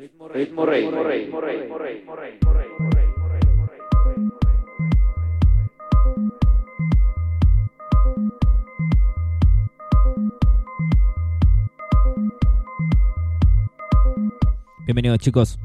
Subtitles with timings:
[0.00, 3.10] Ritmo Rey, Ritmo Rey, Ritmo Rey, Ritmo Rey, Ritmo Rey, Ritmo Rey,
[14.86, 15.58] Bienvenidos chicos,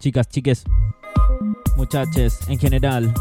[0.00, 0.64] chicas, chiques,
[1.78, 3.14] muchaches en general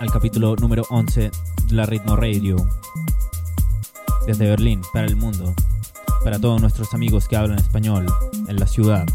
[0.00, 1.30] al capítulo número 11
[1.66, 2.56] de la Ritmo Radio.
[4.26, 5.54] Desde Berlín, para el mundo,
[6.26, 8.04] para todos nuestros amigos que hablan español
[8.48, 9.06] en la ciudad.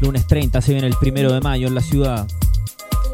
[0.00, 2.28] Lunes 30 se viene el primero de mayo en la ciudad.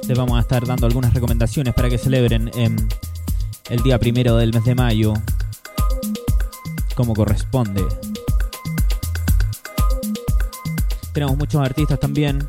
[0.07, 4.65] Les vamos a estar dando algunas recomendaciones para que celebren el día primero del mes
[4.67, 5.15] de mayo
[6.95, 7.83] como corresponde.
[11.15, 12.47] Tenemos muchos artistas también.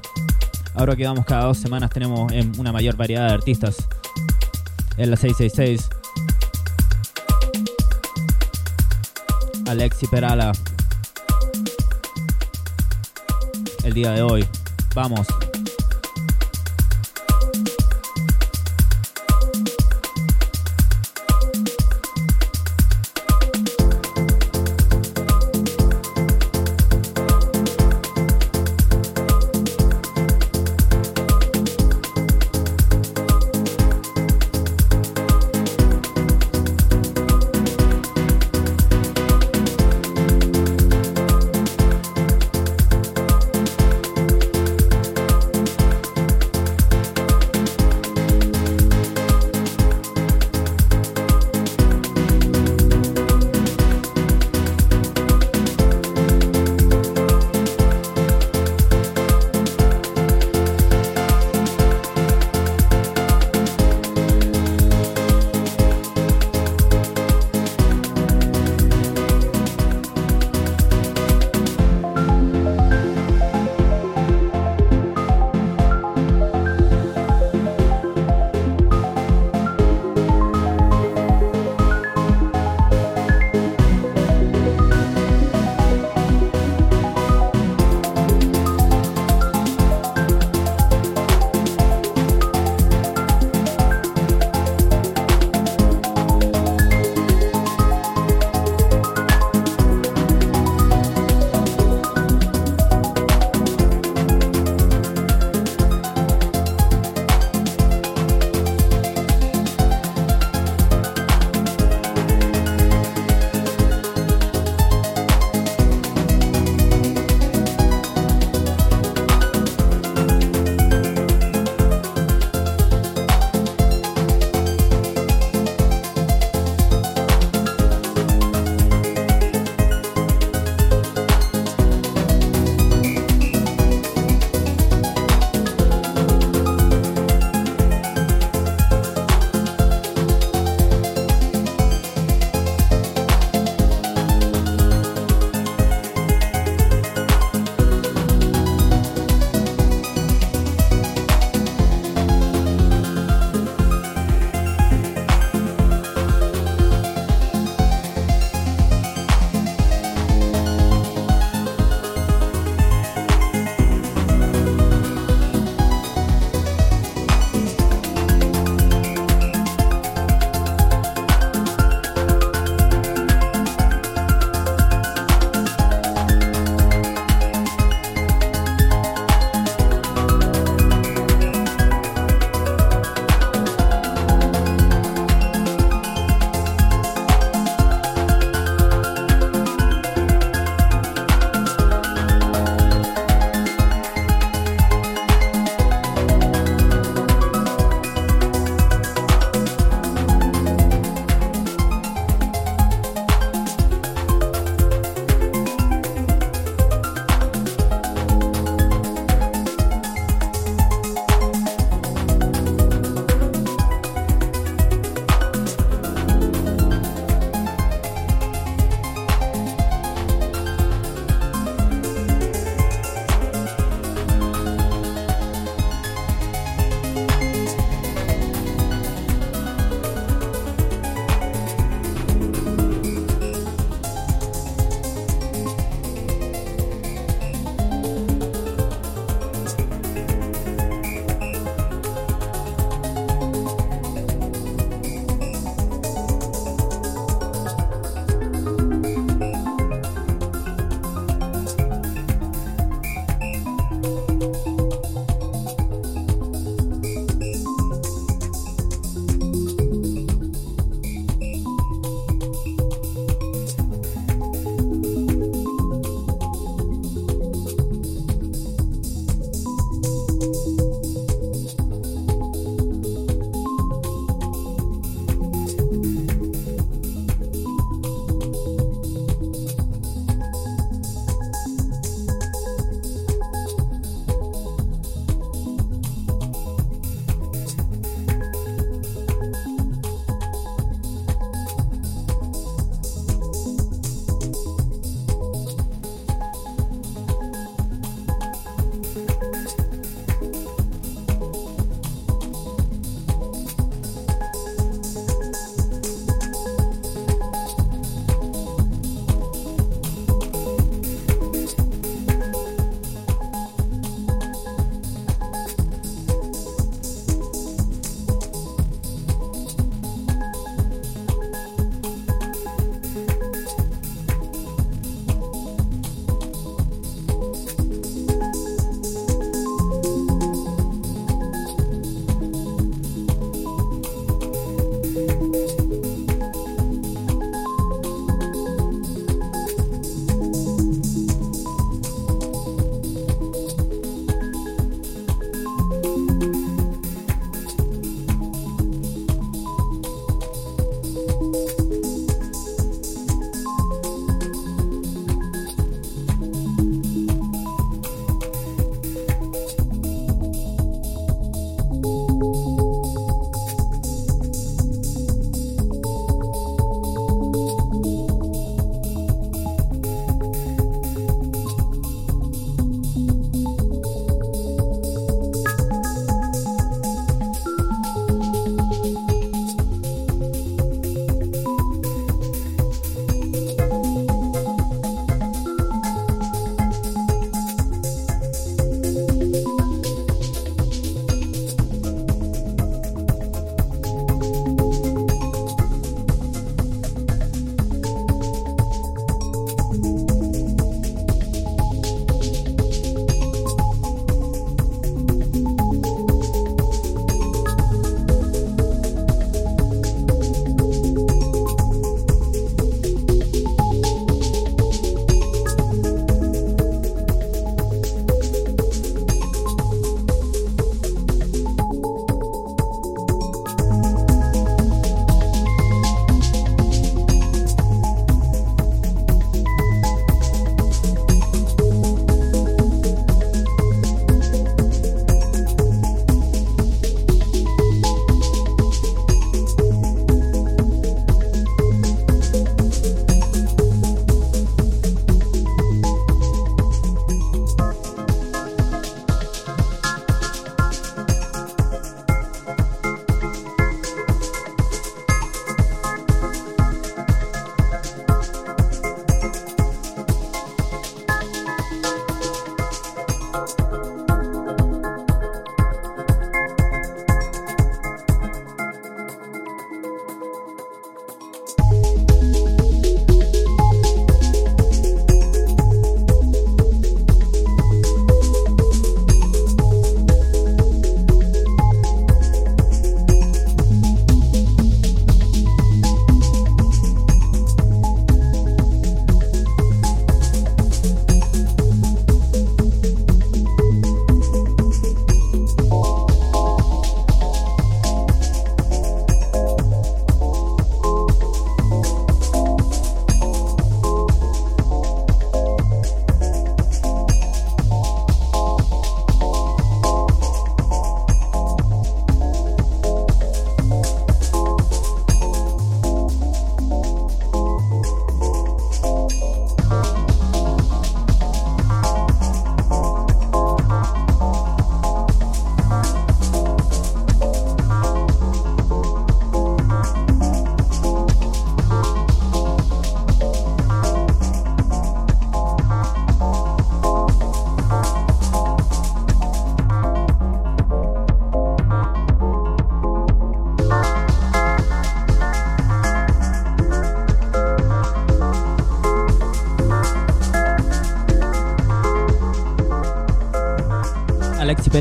[0.78, 3.78] Ahora que vamos cada dos semanas tenemos em, una mayor variedad de artistas
[4.96, 5.90] en la 666.
[9.68, 10.52] Alexi Perala.
[13.84, 14.48] El día de hoy.
[14.94, 15.26] Vamos.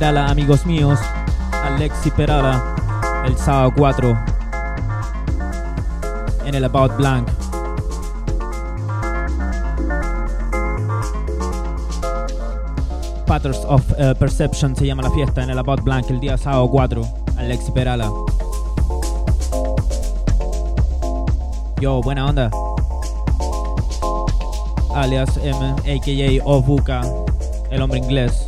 [0.06, 1.00] Amigos míos.
[1.64, 2.76] Alexi Perala,
[3.24, 4.16] el sábado 4
[6.44, 7.28] en el About Blank.
[13.26, 16.70] Patterns of uh, Perception se llama la fiesta en el About Blank el día sábado
[16.70, 17.02] 4.
[17.38, 18.08] Alexi Perala.
[21.80, 22.48] Yo, buena onda.
[24.94, 26.44] Alias M, a.k.a.
[26.44, 27.00] Obuka,
[27.72, 28.45] el hombre inglés.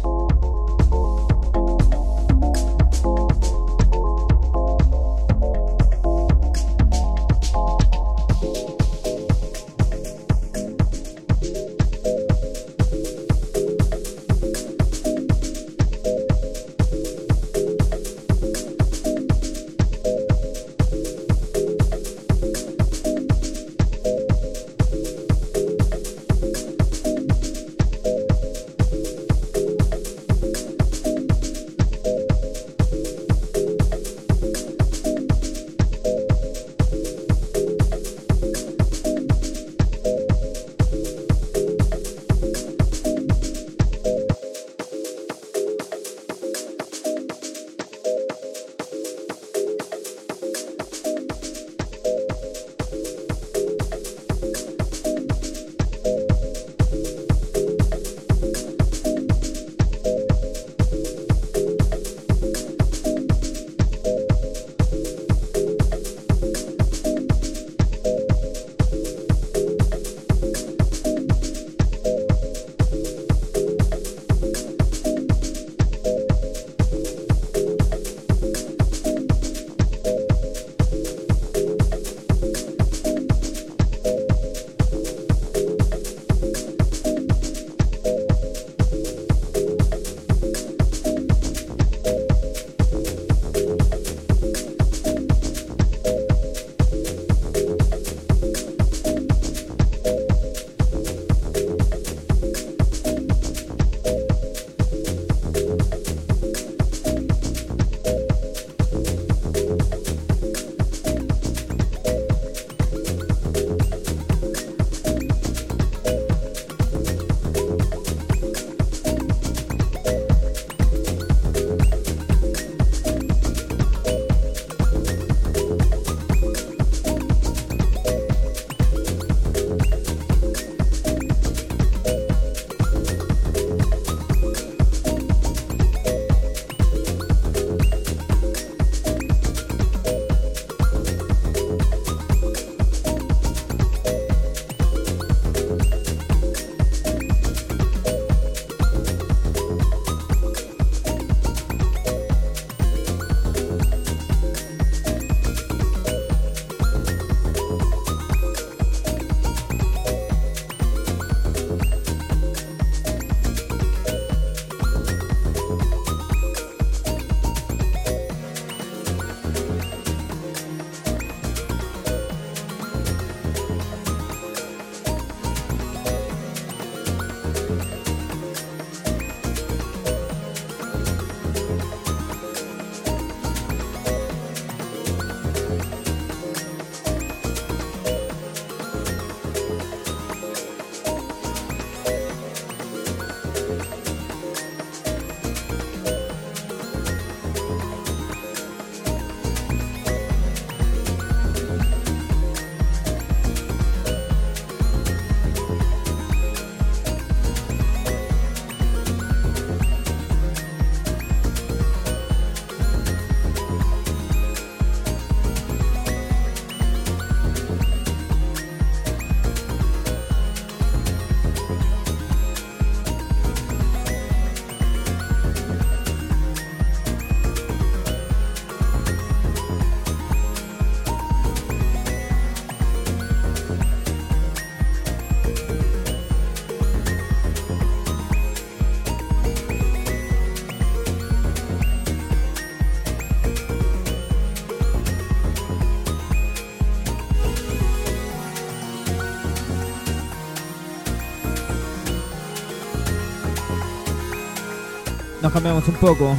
[255.58, 256.36] cambiamos un poco.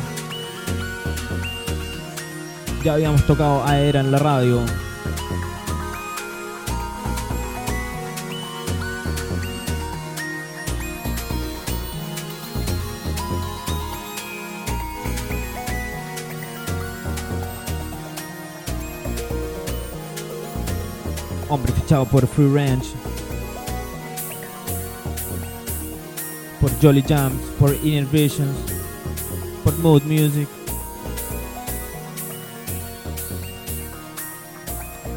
[2.86, 4.62] Ya habíamos tocado a Era en la radio.
[21.50, 22.88] Hombre fichado por Free Range,
[26.62, 28.69] por Jolly Jumps, por Inner Visions.
[29.82, 30.48] Mood Music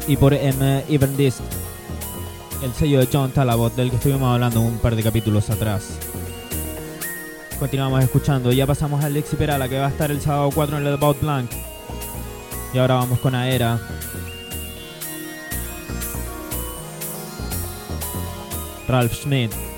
[0.07, 0.83] y por M.
[0.89, 1.39] Even Disc,
[2.61, 5.97] el sello de John Talabot del que estuvimos hablando un par de capítulos atrás.
[7.59, 10.87] Continuamos escuchando, ya pasamos a Lexi Perala que va a estar el sábado 4 en
[10.87, 11.51] el About Blank.
[12.73, 13.79] Y ahora vamos con Aera.
[18.87, 19.72] Ralph Schmidt.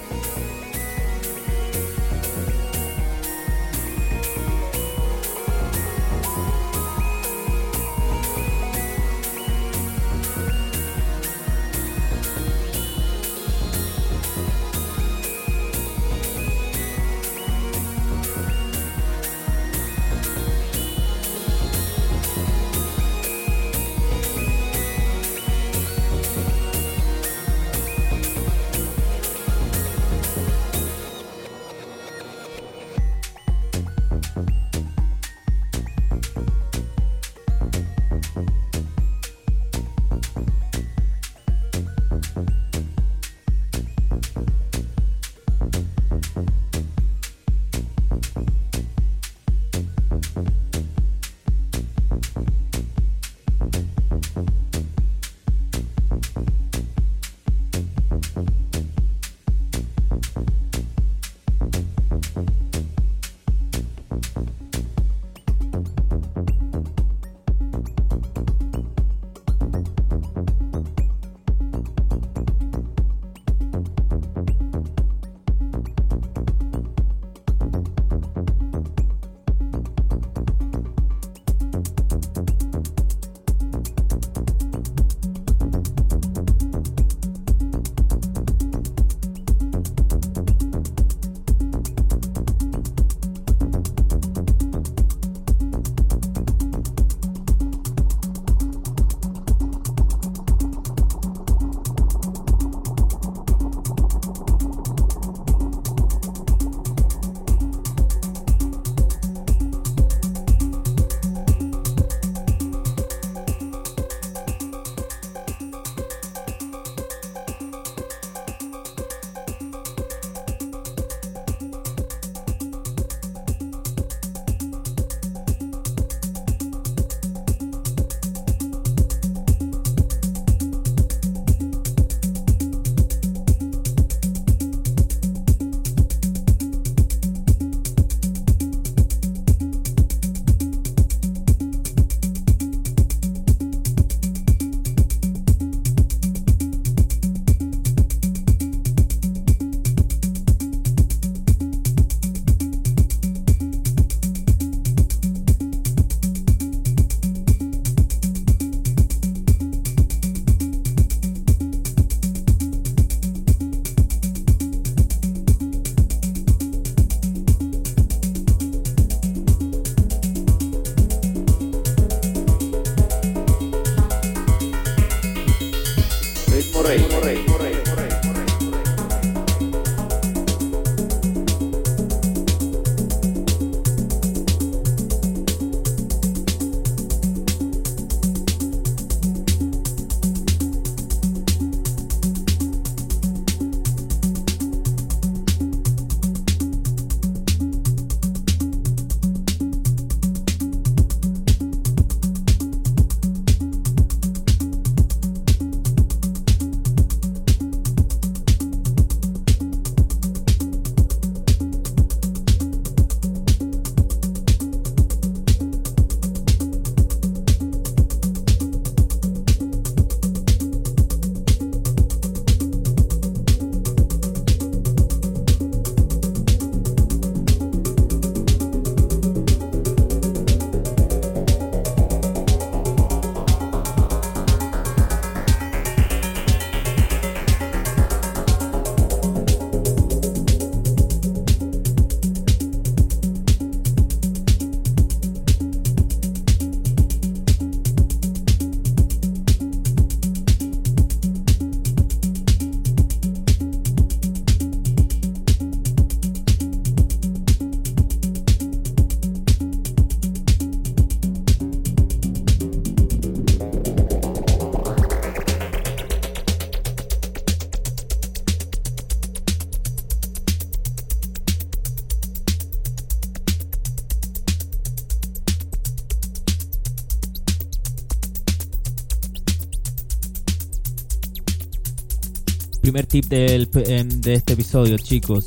[282.95, 285.43] Primer tip del, em, de este episodio, chicos.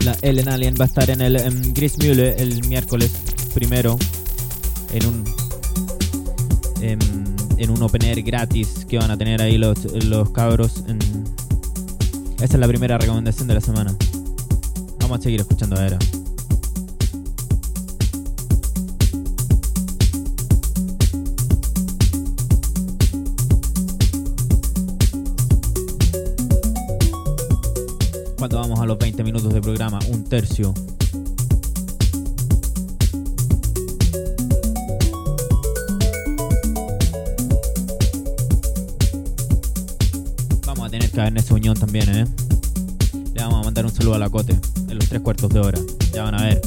[0.00, 3.12] La Ellen Alien va a estar en el em, Gris Mule el miércoles
[3.52, 3.98] primero
[4.94, 5.24] en un
[6.80, 6.98] em,
[7.58, 10.82] en un open air gratis que van a tener ahí los, los cabros.
[10.88, 10.98] En...
[12.36, 13.94] Esa es la primera recomendación de la semana.
[15.00, 15.98] Vamos a seguir escuchando a Era.
[29.28, 30.72] Minutos de programa, un tercio.
[40.64, 42.24] Vamos a tener que en ese unión también, ¿eh?
[43.34, 45.78] Le vamos a mandar un saludo a la Cote en los tres cuartos de hora.
[46.14, 46.62] Ya van a ver.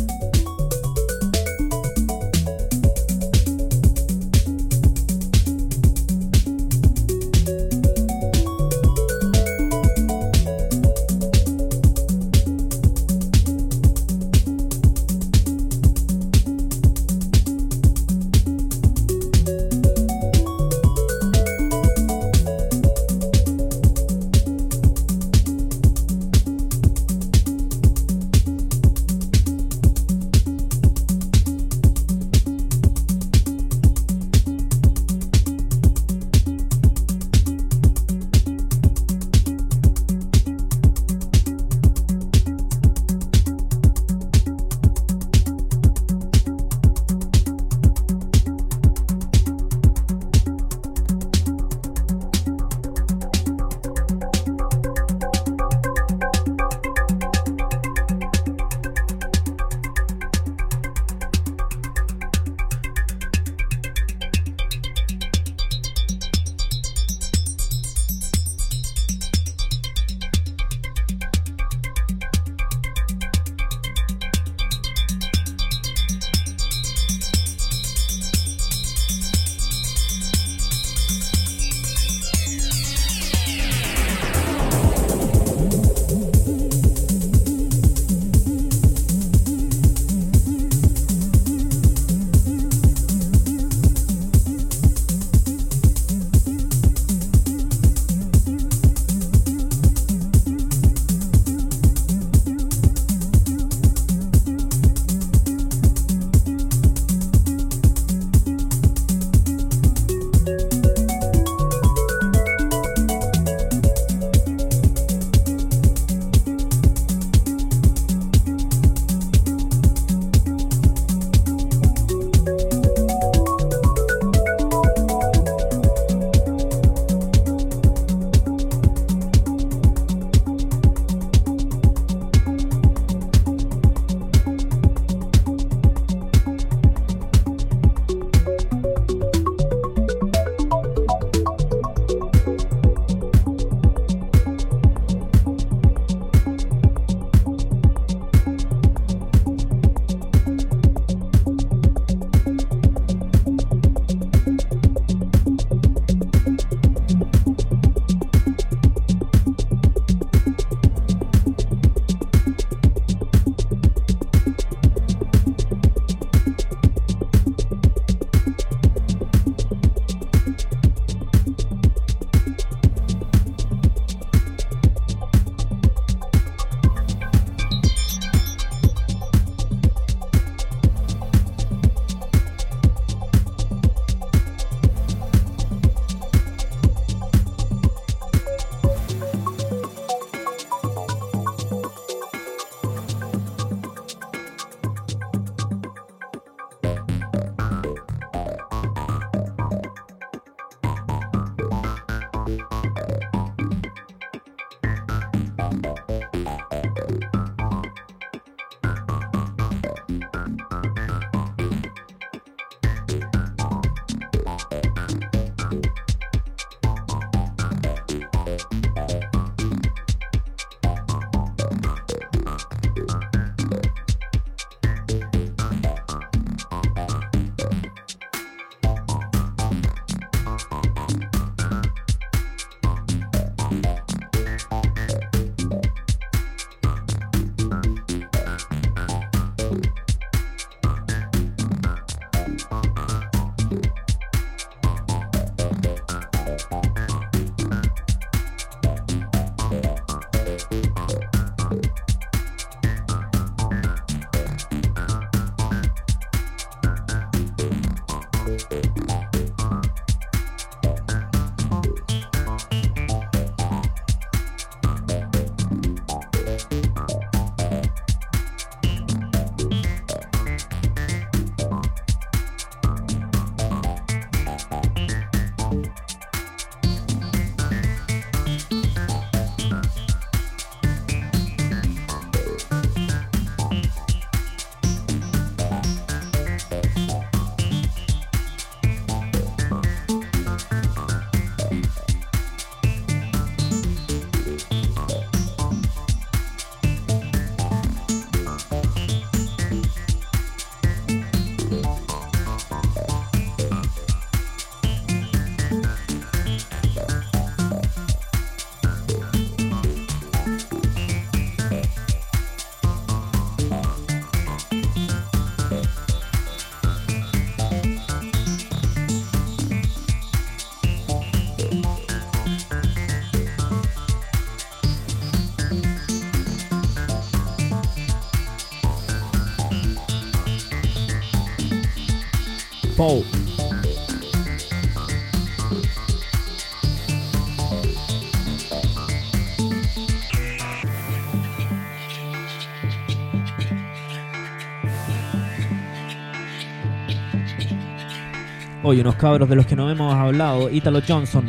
[348.84, 351.46] Hoy unos cabros de los que no hemos hablado, Italo Johnson,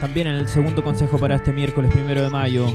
[0.00, 2.66] también en el segundo consejo para este miércoles primero de mayo.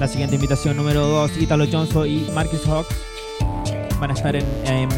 [0.00, 2.96] La siguiente invitación número 2, Italo Johnson y Marcus Hawks
[4.00, 4.88] van a estar en, en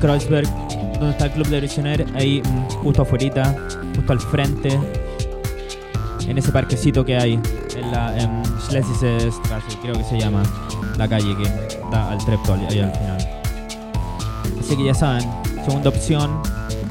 [0.00, 0.48] Kreuzberg,
[0.94, 3.54] donde está el club de Visioner, ahí mm, justo afuera,
[3.94, 4.80] justo al frente,
[6.26, 7.38] en ese parquecito que hay
[7.76, 10.42] en la en Schlesisstraße, creo que se llama
[10.96, 11.44] la calle que
[11.90, 13.28] da al Treptol ahí al final.
[14.58, 16.42] Así que ya saben, segunda opción,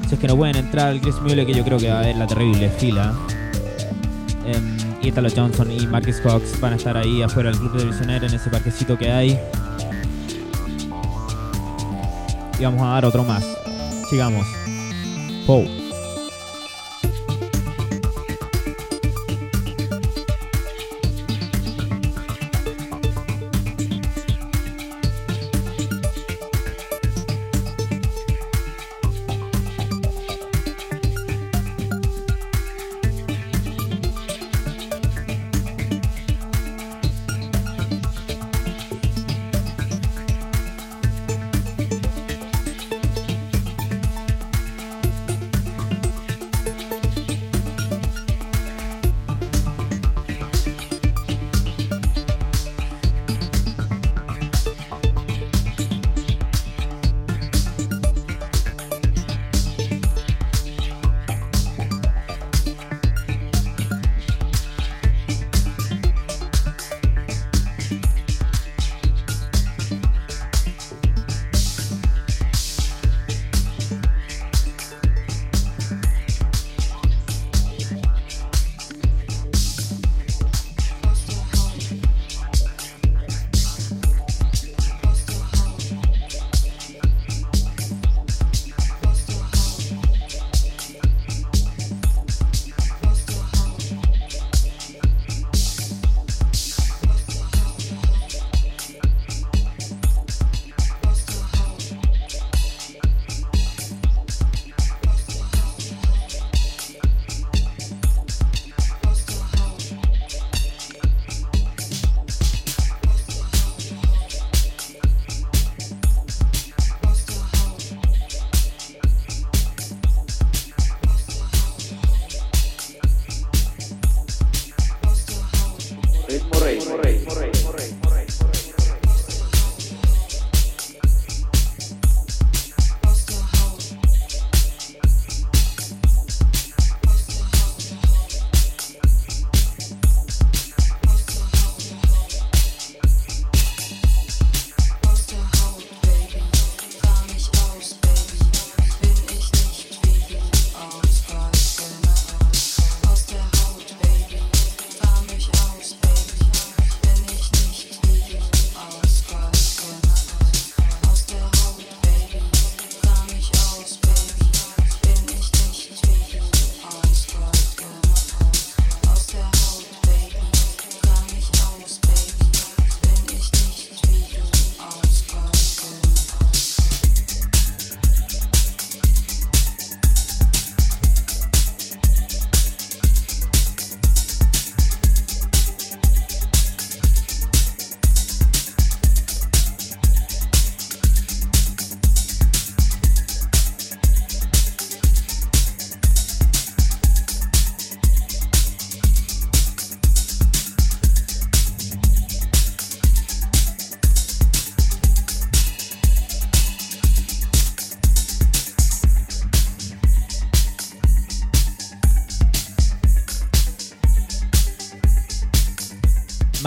[0.08, 2.00] si es que no pueden entrar al Chris Mule, que yo creo que va a
[2.00, 3.14] haber la terrible fila.
[4.46, 8.24] Em, Italo Johnson y Marcus Cox van a estar ahí afuera del club de Visioner
[8.24, 9.40] en ese parquecito que hay.
[12.60, 13.44] Y vamos a dar otro más.
[14.10, 14.46] Sigamos.
[15.48, 15.81] Pou.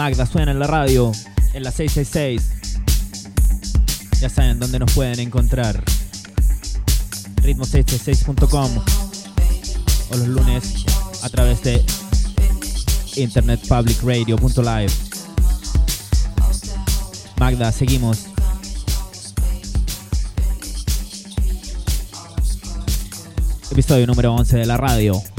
[0.05, 1.11] Magda suena en la radio,
[1.53, 4.21] en la 666.
[4.21, 5.83] Ya saben dónde nos pueden encontrar.
[7.41, 8.69] Ritmo666.com
[10.11, 10.85] o los lunes
[11.23, 11.83] a través de
[13.15, 14.93] internetpublicradio.live.
[17.39, 18.25] Magda, seguimos.
[23.71, 25.34] Episodio número 11 de la radio.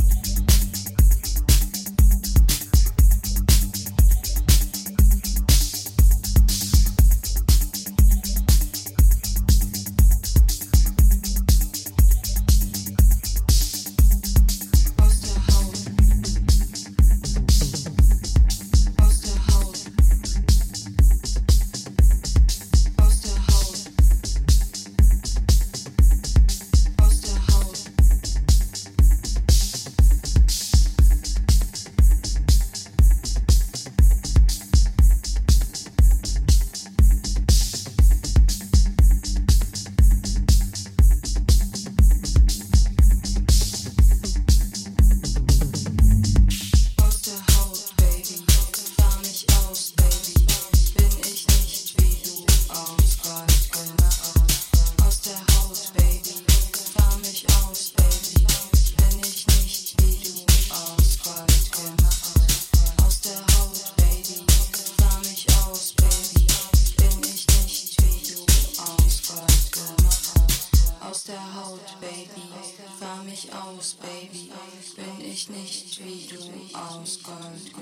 [73.77, 74.51] Aus, Baby.
[74.97, 77.73] Bin ich nicht wie du aus Gold.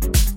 [0.00, 0.31] Tres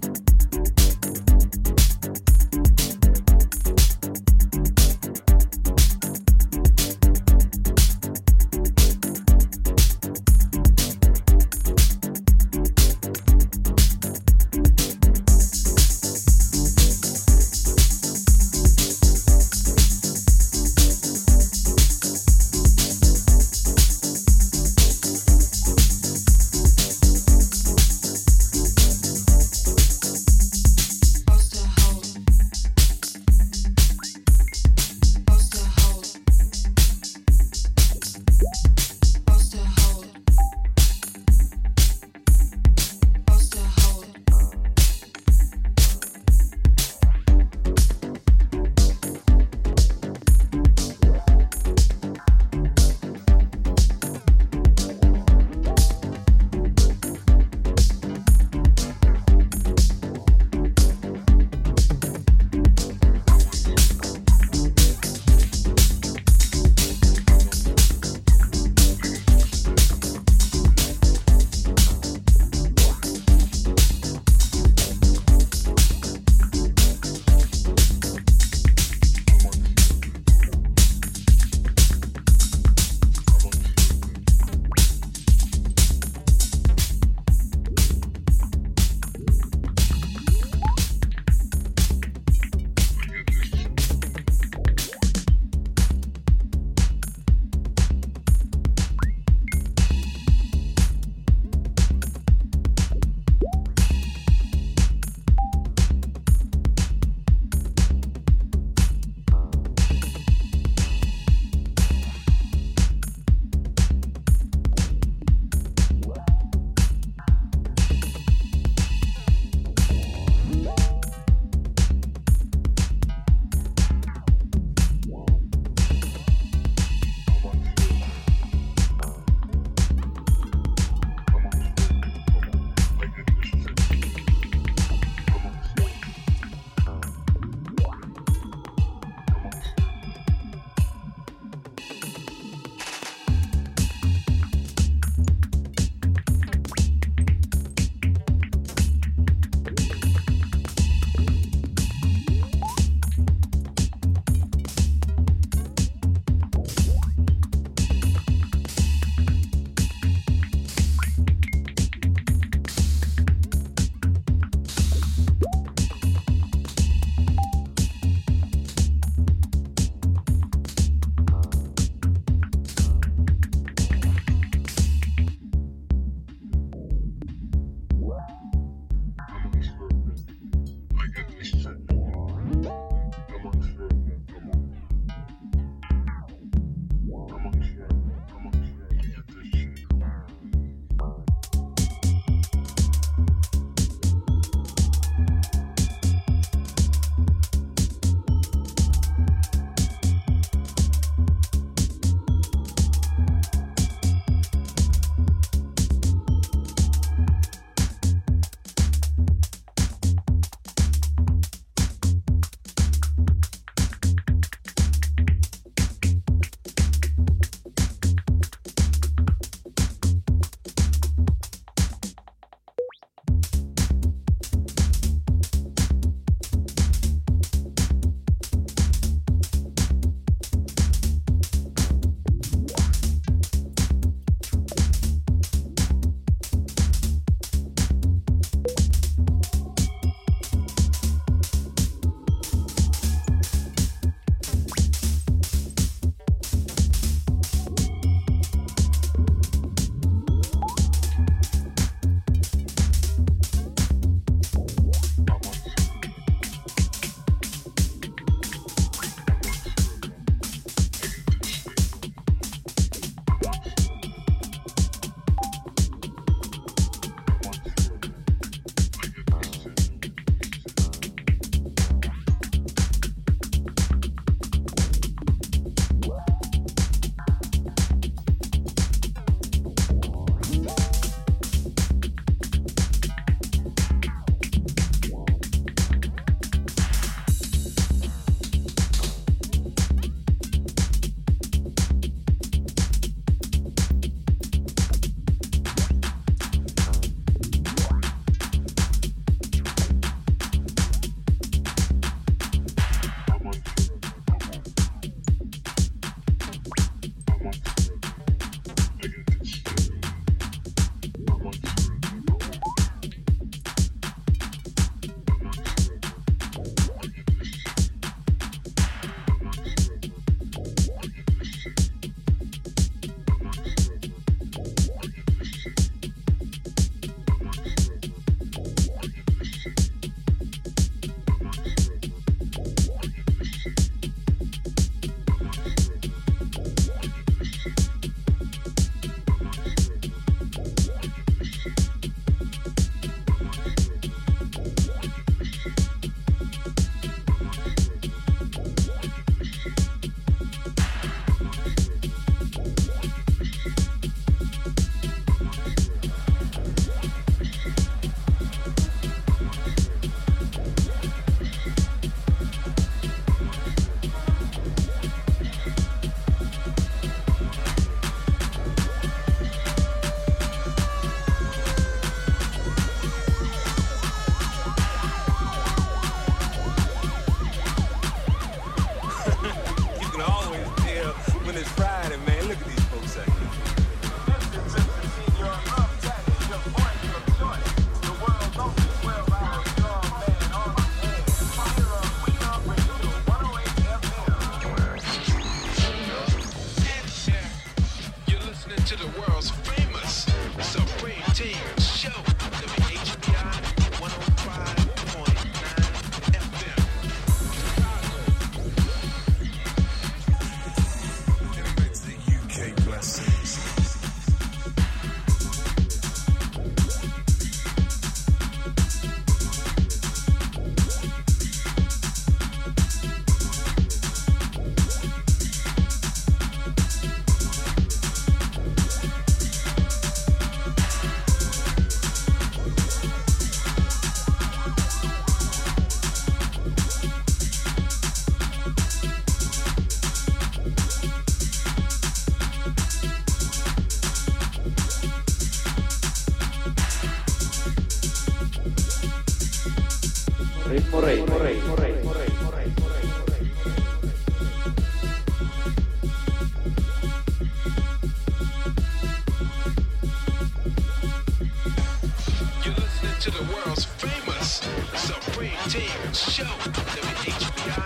[463.25, 464.61] to the world's famous
[464.93, 467.85] Supreme Team Show, WHBI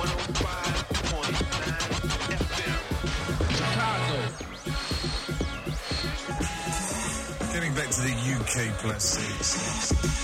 [0.00, 1.28] 105.9
[2.38, 2.78] FM.
[3.58, 4.16] Chicago.
[7.52, 10.17] Getting back to the UK plus six.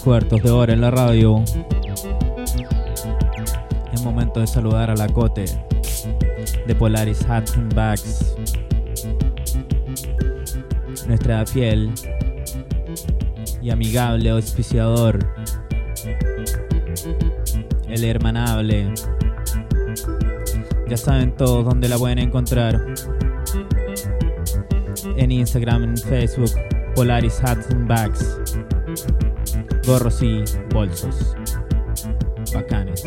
[0.00, 1.42] Cuartos de hora en la radio.
[3.92, 5.44] Es momento de saludar a la Cote
[6.66, 8.34] de Polaris Hats and Bags.
[11.06, 11.90] Nuestra fiel
[13.62, 15.18] y amigable auspiciador.
[17.88, 18.92] El hermanable.
[20.88, 22.80] Ya saben todos dónde la pueden encontrar.
[25.16, 26.50] En Instagram, en Facebook,
[26.94, 28.47] Polaris Hats and Bags.
[29.88, 31.34] Gorros y bolsos.
[32.52, 33.04] Bacanes.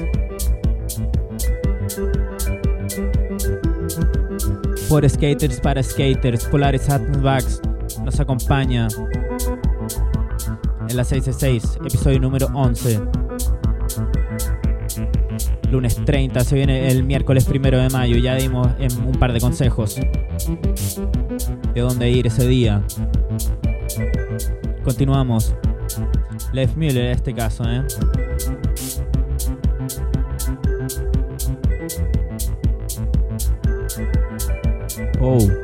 [4.89, 6.87] Por skaters para skaters, Polaris
[7.21, 7.61] Bags
[8.03, 8.87] nos acompaña
[10.89, 12.99] en la 666, episodio número 11.
[15.69, 18.17] Lunes 30, se viene el miércoles primero de mayo.
[18.17, 18.69] Ya dimos
[19.05, 19.97] un par de consejos
[21.75, 22.81] de dónde ir ese día.
[24.83, 25.53] Continuamos.
[26.53, 27.83] Lev Müller en este caso, ¿eh?
[35.19, 35.60] Oh.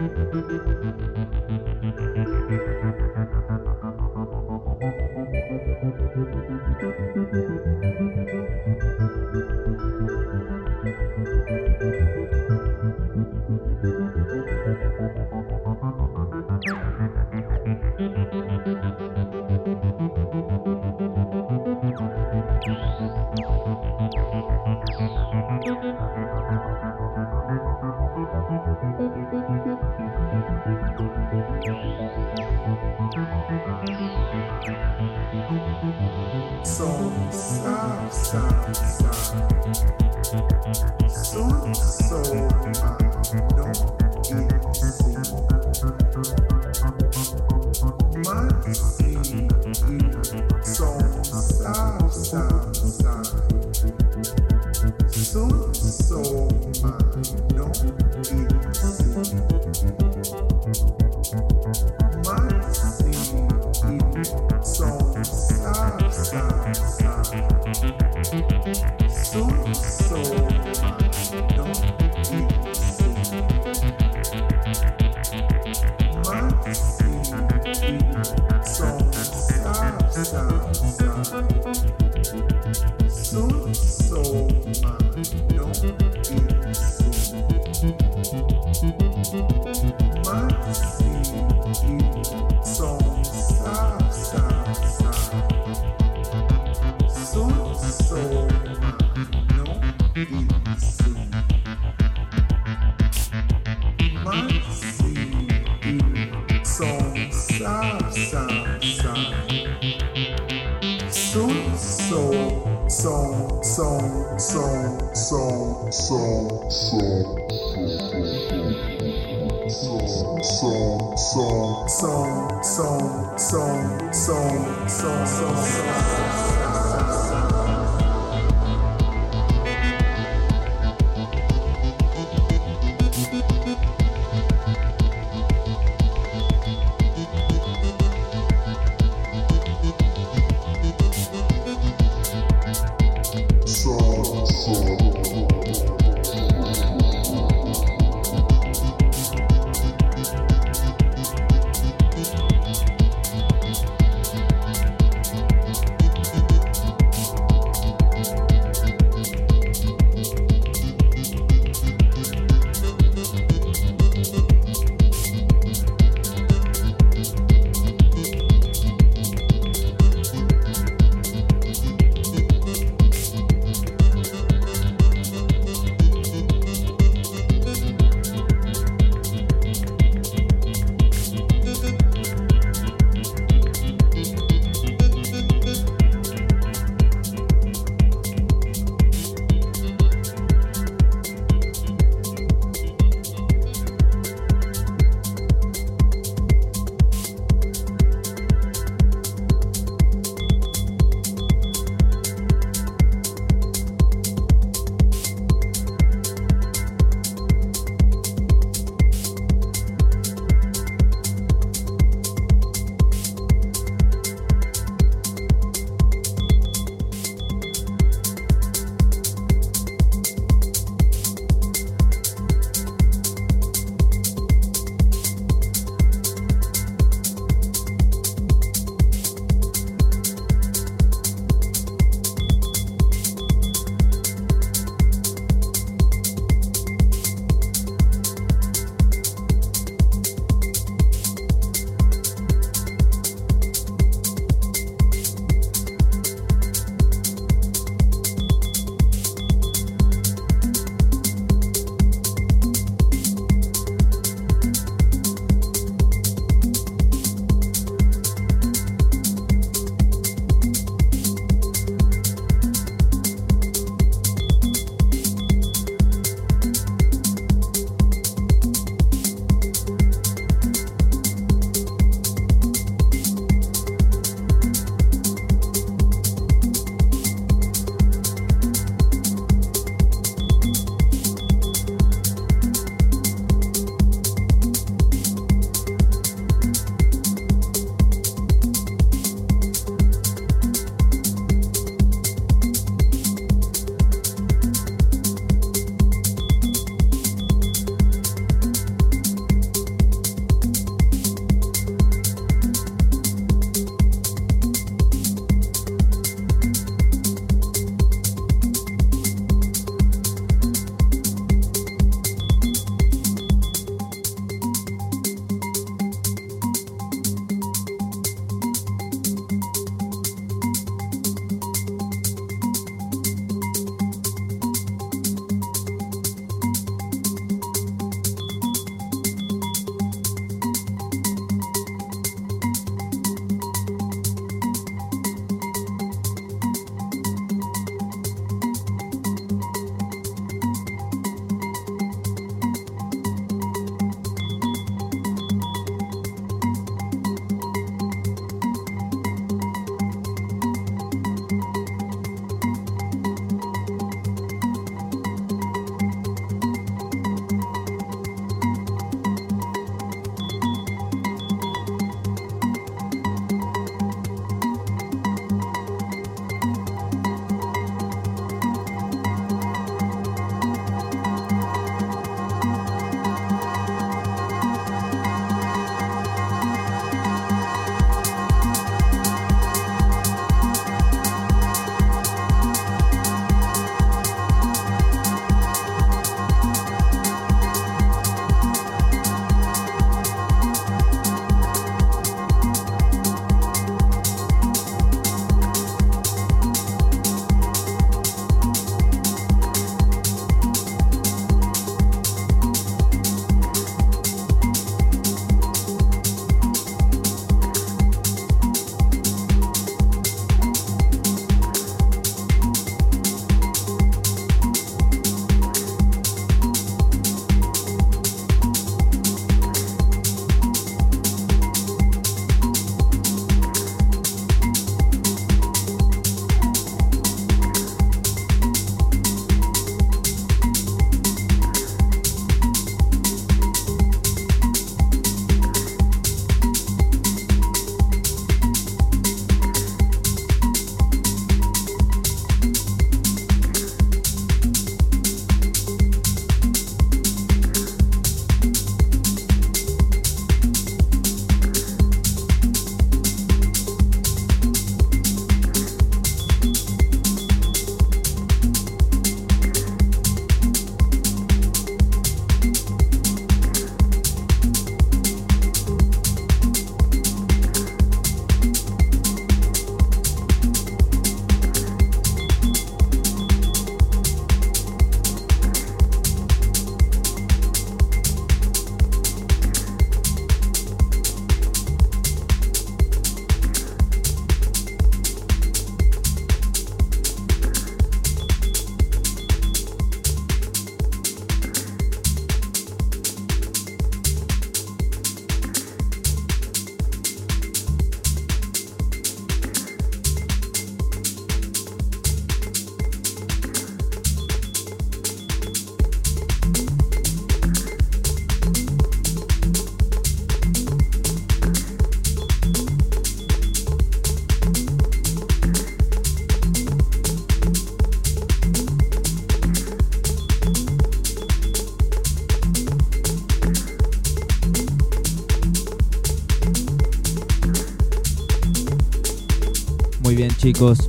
[530.38, 531.00] Bien chicos.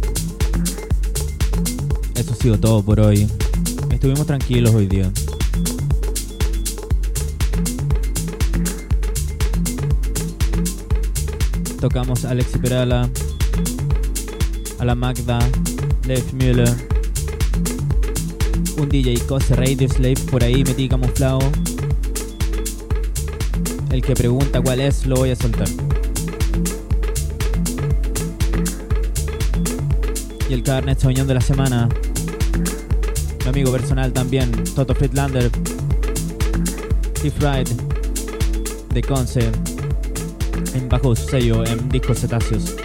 [2.14, 3.28] Eso ha sido todo por hoy.
[3.90, 5.12] Estuvimos tranquilos hoy día.
[11.78, 13.08] Tocamos a Alexi Perala,
[14.78, 15.38] a la Magda,
[16.06, 16.74] Lev Müller,
[18.78, 21.40] un DJ Cose Radio Slave por ahí metí camuflado.
[23.90, 25.68] El que pregunta cuál es lo voy a soltar.
[30.49, 31.88] Y el carnet soñón de la semana.
[33.44, 35.51] Mi amigo personal también, Toto Friedlander.
[37.18, 37.68] Steve Wright
[38.94, 39.51] de Conce.
[40.74, 42.76] En bajo sello en discos cetáceos.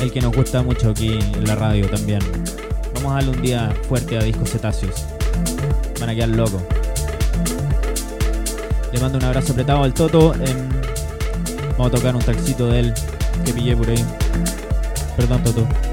[0.00, 2.20] El que nos gusta mucho aquí en la radio también.
[2.96, 5.06] Vamos a darle un día fuerte a discos cetáceos.
[6.00, 6.62] Van a quedar locos.
[8.92, 10.34] Le mando un abrazo apretado al Toto.
[11.78, 12.94] vamos a tocar un taxito de él
[13.44, 14.04] que pillé por ahí.
[15.18, 15.87] Perdón, Toto.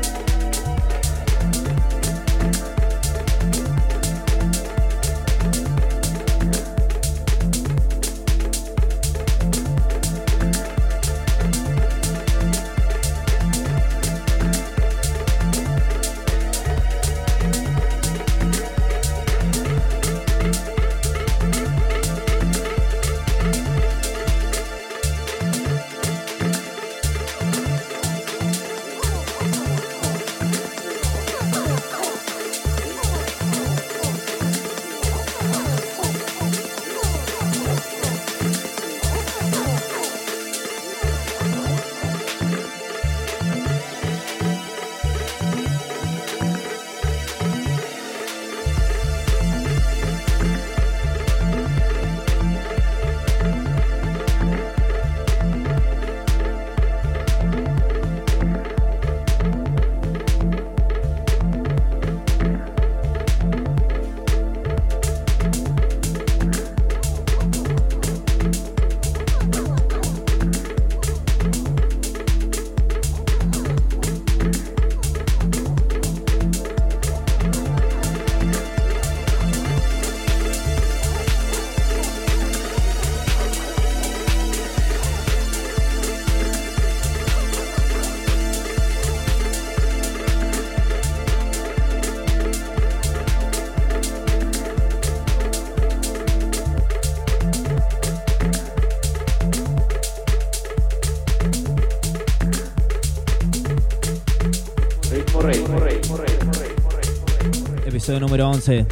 [108.20, 108.86] Número 11.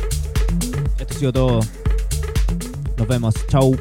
[0.99, 1.59] Esto ha sido todo.
[2.97, 3.35] Nos vemos.
[3.47, 3.75] Chau.